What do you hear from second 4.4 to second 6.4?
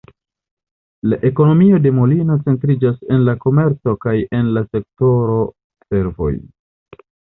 la sektoro servoj.